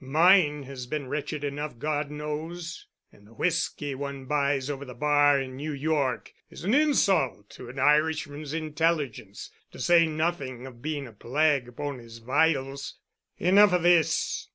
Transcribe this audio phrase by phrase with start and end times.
[0.03, 5.39] Mine has been wretched enough, God knows, and the whisky one buys over the bar
[5.39, 11.05] in New York is an insult to an Irishman's intelligence, to say nothing of being
[11.05, 12.95] a plague upon his vitals.
[13.37, 14.49] "Enough of this.